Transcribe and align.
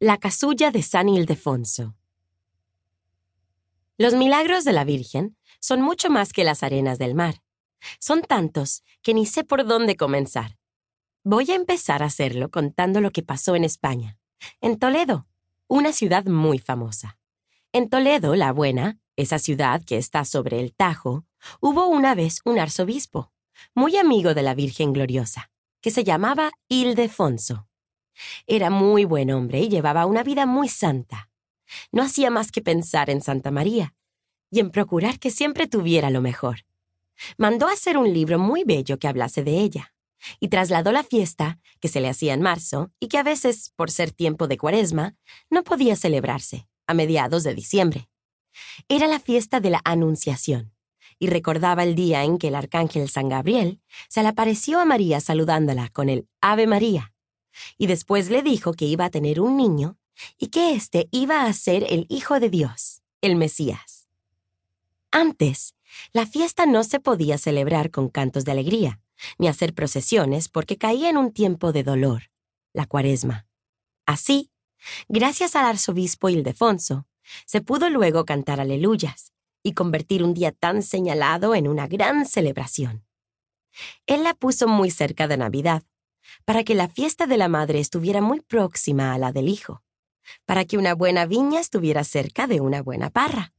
La 0.00 0.18
casulla 0.18 0.72
de 0.72 0.82
San 0.82 1.08
Ildefonso. 1.08 1.94
Los 3.96 4.14
milagros 4.14 4.64
de 4.64 4.72
la 4.72 4.82
Virgen 4.82 5.36
son 5.60 5.82
mucho 5.82 6.10
más 6.10 6.32
que 6.32 6.42
las 6.42 6.64
arenas 6.64 6.98
del 6.98 7.14
mar. 7.14 7.42
Son 8.00 8.22
tantos 8.22 8.82
que 9.02 9.14
ni 9.14 9.24
sé 9.24 9.44
por 9.44 9.64
dónde 9.64 9.96
comenzar. 9.96 10.58
Voy 11.22 11.48
a 11.52 11.54
empezar 11.54 12.02
a 12.02 12.06
hacerlo 12.06 12.50
contando 12.50 13.00
lo 13.00 13.12
que 13.12 13.22
pasó 13.22 13.54
en 13.54 13.62
España, 13.62 14.18
en 14.60 14.80
Toledo, 14.80 15.28
una 15.68 15.92
ciudad 15.92 16.24
muy 16.24 16.58
famosa. 16.58 17.16
En 17.72 17.88
Toledo, 17.88 18.34
la 18.34 18.52
Buena, 18.52 18.98
esa 19.14 19.38
ciudad 19.38 19.80
que 19.84 19.96
está 19.96 20.24
sobre 20.24 20.58
el 20.58 20.74
Tajo, 20.74 21.24
hubo 21.60 21.86
una 21.86 22.16
vez 22.16 22.40
un 22.44 22.58
arzobispo, 22.58 23.32
muy 23.74 23.96
amigo 23.96 24.34
de 24.34 24.42
la 24.42 24.54
Virgen 24.54 24.92
Gloriosa, 24.92 25.52
que 25.80 25.92
se 25.92 26.02
llamaba 26.02 26.50
Ildefonso. 26.68 27.68
Era 28.46 28.70
muy 28.70 29.04
buen 29.04 29.30
hombre 29.30 29.60
y 29.60 29.68
llevaba 29.68 30.06
una 30.06 30.22
vida 30.22 30.46
muy 30.46 30.68
santa. 30.68 31.30
No 31.92 32.02
hacía 32.02 32.30
más 32.30 32.52
que 32.52 32.62
pensar 32.62 33.10
en 33.10 33.20
Santa 33.20 33.50
María 33.50 33.94
y 34.50 34.60
en 34.60 34.70
procurar 34.70 35.18
que 35.18 35.30
siempre 35.30 35.66
tuviera 35.66 36.10
lo 36.10 36.20
mejor. 36.20 36.64
Mandó 37.38 37.68
hacer 37.68 37.96
un 37.96 38.12
libro 38.12 38.38
muy 38.38 38.64
bello 38.64 38.98
que 38.98 39.08
hablase 39.08 39.42
de 39.42 39.58
ella, 39.58 39.94
y 40.40 40.48
trasladó 40.48 40.92
la 40.92 41.02
fiesta, 41.02 41.58
que 41.80 41.88
se 41.88 42.00
le 42.00 42.08
hacía 42.08 42.34
en 42.34 42.40
marzo 42.40 42.90
y 43.00 43.08
que 43.08 43.18
a 43.18 43.22
veces, 43.22 43.72
por 43.76 43.90
ser 43.90 44.10
tiempo 44.10 44.46
de 44.46 44.56
cuaresma, 44.56 45.16
no 45.50 45.64
podía 45.64 45.96
celebrarse, 45.96 46.68
a 46.86 46.94
mediados 46.94 47.42
de 47.44 47.54
diciembre. 47.54 48.08
Era 48.88 49.06
la 49.06 49.20
fiesta 49.20 49.60
de 49.60 49.70
la 49.70 49.80
Anunciación, 49.84 50.72
y 51.18 51.28
recordaba 51.28 51.82
el 51.82 51.94
día 51.94 52.24
en 52.24 52.38
que 52.38 52.48
el 52.48 52.54
arcángel 52.54 53.08
San 53.08 53.28
Gabriel 53.28 53.80
se 54.08 54.22
le 54.22 54.28
apareció 54.28 54.80
a 54.80 54.84
María 54.84 55.20
saludándola 55.20 55.88
con 55.88 56.08
el 56.08 56.28
Ave 56.40 56.66
María 56.66 57.13
y 57.78 57.86
después 57.86 58.30
le 58.30 58.42
dijo 58.42 58.72
que 58.72 58.84
iba 58.84 59.04
a 59.06 59.10
tener 59.10 59.40
un 59.40 59.56
niño 59.56 59.96
y 60.38 60.48
que 60.48 60.72
éste 60.72 61.08
iba 61.10 61.44
a 61.44 61.52
ser 61.52 61.84
el 61.88 62.06
Hijo 62.08 62.40
de 62.40 62.50
Dios, 62.50 63.02
el 63.20 63.36
Mesías. 63.36 64.08
Antes, 65.10 65.74
la 66.12 66.26
fiesta 66.26 66.66
no 66.66 66.84
se 66.84 67.00
podía 67.00 67.38
celebrar 67.38 67.90
con 67.90 68.08
cantos 68.08 68.44
de 68.44 68.52
alegría, 68.52 69.00
ni 69.38 69.48
hacer 69.48 69.74
procesiones 69.74 70.48
porque 70.48 70.76
caía 70.76 71.08
en 71.08 71.16
un 71.16 71.32
tiempo 71.32 71.72
de 71.72 71.84
dolor, 71.84 72.30
la 72.72 72.86
cuaresma. 72.86 73.46
Así, 74.06 74.50
gracias 75.08 75.56
al 75.56 75.66
arzobispo 75.66 76.28
Ildefonso, 76.28 77.06
se 77.46 77.60
pudo 77.60 77.88
luego 77.90 78.24
cantar 78.24 78.60
aleluyas 78.60 79.32
y 79.62 79.72
convertir 79.72 80.22
un 80.22 80.34
día 80.34 80.52
tan 80.52 80.82
señalado 80.82 81.54
en 81.54 81.68
una 81.68 81.86
gran 81.86 82.26
celebración. 82.26 83.04
Él 84.06 84.22
la 84.22 84.34
puso 84.34 84.68
muy 84.68 84.90
cerca 84.90 85.26
de 85.26 85.36
Navidad, 85.36 85.82
para 86.44 86.64
que 86.64 86.74
la 86.74 86.88
fiesta 86.88 87.26
de 87.26 87.36
la 87.36 87.48
madre 87.48 87.80
estuviera 87.80 88.20
muy 88.20 88.40
próxima 88.40 89.14
a 89.14 89.18
la 89.18 89.32
del 89.32 89.48
hijo, 89.48 89.82
para 90.46 90.64
que 90.64 90.78
una 90.78 90.94
buena 90.94 91.26
viña 91.26 91.60
estuviera 91.60 92.04
cerca 92.04 92.46
de 92.46 92.60
una 92.60 92.82
buena 92.82 93.10
parra. 93.10 93.52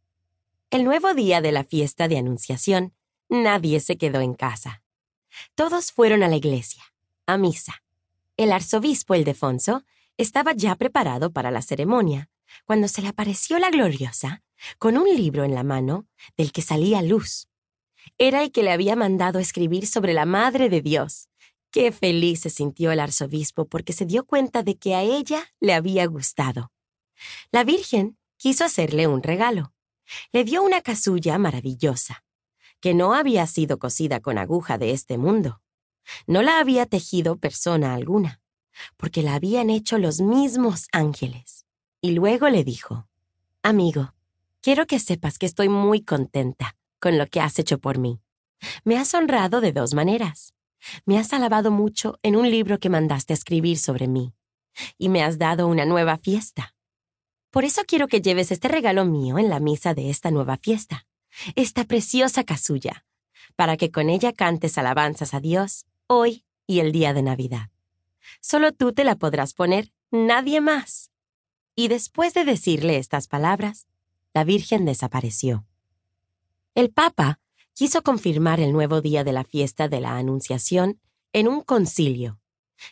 El 0.72 0.83
nuevo 0.83 1.13
día 1.13 1.41
de 1.41 1.52
la 1.52 1.63
fiesta 1.63 2.07
de 2.07 2.17
Anunciación, 2.17 2.94
nadie 3.30 3.80
se 3.80 3.97
quedó 3.97 4.22
en 4.22 4.33
casa. 4.33 4.83
Todos 5.53 5.91
fueron 5.91 6.23
a 6.23 6.27
la 6.27 6.35
iglesia, 6.35 6.83
a 7.25 7.38
misa. 7.38 7.83
El 8.38 8.52
arzobispo 8.52 9.16
Ildefonso 9.16 9.83
estaba 10.17 10.53
ya 10.53 10.75
preparado 10.75 11.31
para 11.31 11.52
la 11.52 11.61
ceremonia, 11.61 12.29
cuando 12.66 12.88
se 12.88 13.02
le 13.02 13.09
apareció 13.09 13.59
la 13.59 13.69
gloriosa, 13.69 14.44
con 14.77 14.97
un 14.97 15.05
libro 15.05 15.44
en 15.44 15.53
la 15.55 15.63
mano 15.63 16.07
del 16.38 16.52
que 16.52 16.61
salía 16.61 17.02
luz. 17.02 17.50
Era 18.17 18.44
el 18.44 18.52
que 18.52 18.63
le 18.63 18.72
había 18.72 18.95
mandado 18.95 19.39
escribir 19.39 19.88
sobre 19.88 20.13
la 20.13 20.25
Madre 20.25 20.69
de 20.69 20.81
Dios, 20.81 21.29
Qué 21.76 21.92
feliz 21.92 22.40
se 22.40 22.50
sintió 22.50 22.94
el 22.94 23.02
arzobispo 23.02 23.66
porque 23.68 23.92
se 23.92 24.06
dio 24.06 24.26
cuenta 24.26 24.64
de 24.64 24.78
que 24.78 24.95
a 24.95 25.02
ella 25.02 25.44
le 25.59 25.73
había 25.73 26.06
gustado. 26.06 26.72
La 27.52 27.66
Virgen 27.66 28.18
quiso 28.38 28.64
hacerle 28.64 29.08
un 29.08 29.22
regalo. 29.22 29.73
Le 30.31 30.46
dio 30.46 30.64
una 30.64 30.80
casulla 30.80 31.38
maravillosa, 31.38 32.23
que 32.80 32.94
no 32.94 33.14
había 33.14 33.46
sido 33.46 33.78
cosida 33.78 34.22
con 34.22 34.38
aguja 34.38 34.78
de 34.78 34.91
este 34.91 35.18
mundo. 35.18 35.62
No 36.28 36.41
la 36.44 36.59
había 36.59 36.85
tejido 36.85 37.40
persona 37.40 37.94
alguna, 37.94 38.40
porque 38.96 39.22
la 39.22 39.35
habían 39.35 39.69
hecho 39.69 39.97
los 39.97 40.22
mismos 40.22 40.88
ángeles. 40.94 41.66
Y 42.00 42.12
luego 42.12 42.47
le 42.47 42.64
dijo, 42.64 43.09
Amigo, 43.64 44.14
quiero 44.62 44.88
que 44.88 44.97
sepas 44.97 45.38
que 45.38 45.46
estoy 45.46 45.68
muy 45.68 46.00
contenta 46.00 46.78
con 47.02 47.18
lo 47.18 47.28
que 47.28 47.41
has 47.41 47.59
hecho 47.59 47.80
por 47.80 47.97
mí. 47.97 48.22
Me 48.85 48.97
has 48.97 49.14
honrado 49.14 49.59
de 49.59 49.74
dos 49.74 49.94
maneras. 49.94 50.54
Me 51.06 51.18
has 51.18 51.34
alabado 51.34 51.72
mucho 51.72 52.19
en 52.23 52.35
un 52.35 52.50
libro 52.50 52.79
que 52.79 52.90
mandaste 52.90 53.34
escribir 53.34 53.78
sobre 53.78 54.07
mí, 54.07 54.34
y 54.97 55.09
me 55.09 55.23
has 55.23 55.38
dado 55.38 55.68
una 55.68 55.85
nueva 55.85 56.18
fiesta. 56.18 56.75
Por 57.51 57.63
eso 57.63 57.84
quiero 57.88 58.07
que 58.07 58.22
lleves 58.22 58.51
este 58.51 58.68
regalo 58.68 59.06
mío 59.06 59.40
en 59.40 59.50
la 59.50 59.59
misa 59.59 59.94
de 59.94 60.09
esta 60.09 60.31
nueva 60.31 60.57
fiesta, 60.57 61.07
esta 61.56 61.85
preciosa 61.85 62.44
casulla, 62.44 63.06
para 63.56 63.78
que 63.78 63.91
con 63.91 64.09
ella 64.09 64.34
cantes 64.34 64.78
alabanzas 64.78 65.34
a 65.34 65.40
Dios 65.40 65.85
hoy 66.07 66.46
y 66.68 66.79
el 66.79 66.91
día 66.91 67.13
de 67.13 67.22
Navidad. 67.22 67.69
Solo 68.41 68.72
tú 68.72 68.91
te 68.91 69.03
la 69.03 69.16
podrás 69.16 69.53
poner, 69.53 69.91
nadie 70.12 70.62
más. 70.62 71.12
Y 71.75 71.88
después 71.88 72.34
de 72.34 72.46
decirle 72.46 72.97
estas 72.97 73.28
palabras, 73.28 73.88
la 74.34 74.44
Virgen 74.44 74.85
desapareció. 74.85 75.66
El 76.73 76.91
Papa 76.91 77.40
quiso 77.75 78.03
confirmar 78.03 78.62
el 78.62 78.72
nuevo 78.72 79.02
día 79.02 79.25
de 79.25 79.34
la 79.34 79.44
fiesta 79.44 79.90
de 79.90 80.00
la 80.00 80.18
Anunciación 80.18 81.02
en 81.34 81.50
un 81.50 81.62
concilio, 81.62 82.40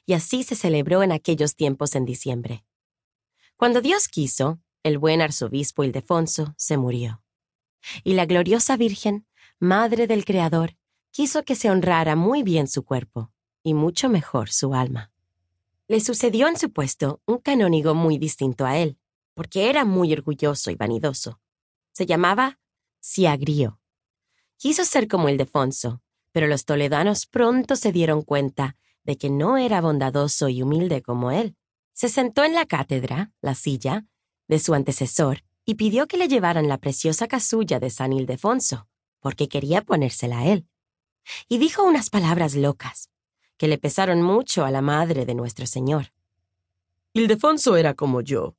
y 0.06 0.12
así 0.12 0.44
se 0.44 0.56
celebró 0.56 1.04
en 1.04 1.14
aquellos 1.14 1.56
tiempos 1.56 1.96
en 1.96 2.04
diciembre. 2.04 2.66
Cuando 3.56 3.80
Dios 3.80 4.10
quiso, 4.10 4.60
el 4.84 4.98
buen 4.98 5.22
arzobispo 5.22 5.86
Ildefonso 5.86 6.54
se 6.58 6.76
murió. 6.76 7.24
Y 8.04 8.14
la 8.14 8.26
gloriosa 8.26 8.76
Virgen, 8.76 9.26
Madre 9.58 10.06
del 10.06 10.26
Creador, 10.26 10.76
quiso 11.12 11.44
que 11.44 11.56
se 11.56 11.72
honrara 11.72 12.18
muy 12.18 12.44
bien 12.44 12.68
su 12.68 12.84
cuerpo, 12.84 13.32
y 13.64 13.74
mucho 13.74 14.10
mejor 14.10 14.50
su 14.50 14.74
alma. 14.74 15.14
Le 15.88 16.02
sucedió 16.02 16.50
en 16.50 16.58
su 16.58 16.74
puesto 16.74 17.22
un 17.26 17.38
canónigo 17.38 17.96
muy 17.96 18.18
distinto 18.18 18.66
a 18.66 18.78
él, 18.78 18.98
porque 19.34 19.70
era 19.70 19.86
muy 19.86 20.12
orgulloso 20.12 20.72
y 20.72 20.76
vanidoso. 20.76 21.40
Se 21.94 22.06
llamaba 22.06 22.60
Siagrio 23.00 23.80
Quiso 24.64 24.86
ser 24.86 25.10
como 25.10 25.28
Ildefonso, 25.28 26.00
pero 26.32 26.48
los 26.48 26.64
toledanos 26.64 27.26
pronto 27.26 27.76
se 27.76 27.92
dieron 27.92 28.22
cuenta 28.22 28.78
de 29.04 29.18
que 29.18 29.30
no 29.30 29.58
era 29.58 29.82
bondadoso 29.82 30.48
y 30.48 30.62
humilde 30.62 31.02
como 31.02 31.32
él. 31.32 31.58
Se 31.92 32.08
sentó 32.08 32.46
en 32.46 32.54
la 32.54 32.66
cátedra, 32.66 33.34
la 33.42 33.56
silla, 33.56 34.06
de 34.48 34.60
su 34.60 34.74
antecesor 34.74 35.44
y 35.66 35.76
pidió 35.76 36.08
que 36.08 36.16
le 36.16 36.30
llevaran 36.30 36.70
la 36.70 36.78
preciosa 36.78 37.28
casulla 37.28 37.82
de 37.82 37.90
San 37.90 38.14
Ildefonso, 38.14 38.88
porque 39.20 39.50
quería 39.50 39.82
ponérsela 39.82 40.40
a 40.40 40.46
él. 40.46 40.66
Y 41.50 41.58
dijo 41.58 41.84
unas 41.84 42.10
palabras 42.10 42.56
locas, 42.56 43.10
que 43.58 43.68
le 43.68 43.78
pesaron 43.78 44.22
mucho 44.22 44.64
a 44.64 44.72
la 44.72 44.82
madre 44.82 45.26
de 45.26 45.36
nuestro 45.36 45.68
Señor. 45.68 46.14
Ildefonso 47.12 47.76
era 47.76 47.96
como 47.96 48.22
yo. 48.22 48.56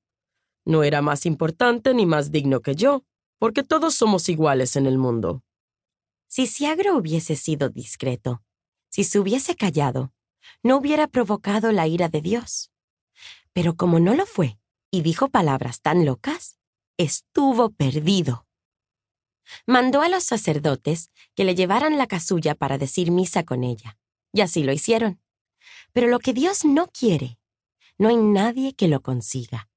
No 0.66 0.82
era 0.82 1.00
más 1.00 1.24
importante 1.24 1.94
ni 1.94 2.04
más 2.04 2.30
digno 2.30 2.60
que 2.60 2.74
yo, 2.74 3.04
porque 3.38 3.62
todos 3.62 3.94
somos 3.94 4.28
iguales 4.28 4.76
en 4.76 4.84
el 4.84 4.98
mundo. 4.98 5.42
Si 6.36 6.48
Siagro 6.48 6.96
hubiese 6.96 7.36
sido 7.36 7.68
discreto, 7.68 8.42
si 8.90 9.04
se 9.04 9.20
hubiese 9.20 9.54
callado, 9.54 10.12
no 10.64 10.78
hubiera 10.78 11.06
provocado 11.06 11.70
la 11.70 11.86
ira 11.86 12.08
de 12.08 12.22
Dios. 12.22 12.72
Pero 13.52 13.76
como 13.76 14.00
no 14.00 14.16
lo 14.16 14.26
fue 14.26 14.58
y 14.90 15.02
dijo 15.02 15.28
palabras 15.28 15.80
tan 15.80 16.04
locas, 16.04 16.58
estuvo 16.96 17.70
perdido. 17.70 18.48
Mandó 19.64 20.02
a 20.02 20.08
los 20.08 20.24
sacerdotes 20.24 21.12
que 21.36 21.44
le 21.44 21.54
llevaran 21.54 21.98
la 21.98 22.08
casulla 22.08 22.56
para 22.56 22.78
decir 22.78 23.12
misa 23.12 23.44
con 23.44 23.62
ella, 23.62 23.96
y 24.32 24.40
así 24.40 24.64
lo 24.64 24.72
hicieron. 24.72 25.22
Pero 25.92 26.08
lo 26.08 26.18
que 26.18 26.32
Dios 26.32 26.64
no 26.64 26.88
quiere, 26.88 27.38
no 27.96 28.08
hay 28.08 28.16
nadie 28.16 28.74
que 28.74 28.88
lo 28.88 29.02
consiga. 29.02 29.68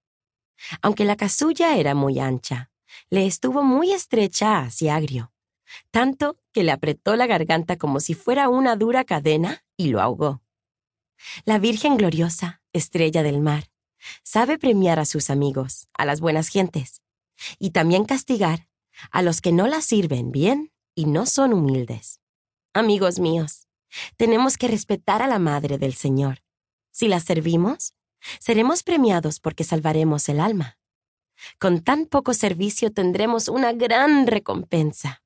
Aunque 0.81 1.06
la 1.06 1.18
casulla 1.18 1.77
era 1.77 1.94
muy 1.94 2.18
ancha, 2.18 2.71
le 3.12 3.27
estuvo 3.27 3.62
muy 3.62 3.92
estrecha 3.92 4.62
a 4.62 4.71
Siagrio 4.71 5.31
tanto 5.91 6.38
que 6.51 6.63
le 6.63 6.71
apretó 6.71 7.15
la 7.15 7.27
garganta 7.27 7.77
como 7.77 8.00
si 8.00 8.13
fuera 8.13 8.50
una 8.50 8.75
dura 8.75 9.03
cadena 9.03 9.63
y 9.75 9.89
lo 9.89 10.01
ahogó. 10.01 10.41
La 11.45 11.59
Virgen 11.59 11.97
Gloriosa, 11.97 12.62
estrella 12.74 13.24
del 13.24 13.41
mar, 13.41 13.69
sabe 14.24 14.57
premiar 14.57 15.00
a 15.00 15.06
sus 15.06 15.29
amigos, 15.29 15.88
a 15.94 16.06
las 16.06 16.21
buenas 16.21 16.50
gentes, 16.50 17.01
y 17.59 17.71
también 17.71 18.06
castigar 18.06 18.68
a 19.12 19.21
los 19.21 19.41
que 19.41 19.51
no 19.51 19.68
la 19.68 19.81
sirven 19.81 20.31
bien 20.31 20.71
y 20.95 21.06
no 21.06 21.25
son 21.25 21.53
humildes. 21.53 22.19
Amigos 22.73 23.19
míos, 23.19 23.68
tenemos 24.18 24.57
que 24.57 24.68
respetar 24.68 25.21
a 25.21 25.27
la 25.27 25.39
Madre 25.39 25.77
del 25.77 25.94
Señor. 25.94 26.44
Si 26.91 27.07
la 27.07 27.19
servimos, 27.19 27.94
seremos 28.39 28.83
premiados 28.83 29.39
porque 29.39 29.63
salvaremos 29.63 30.30
el 30.30 30.39
alma. 30.39 30.77
Con 31.59 31.83
tan 31.83 32.06
poco 32.06 32.33
servicio 32.33 32.91
tendremos 32.91 33.47
una 33.47 33.71
gran 33.73 34.25
recompensa. 34.25 35.23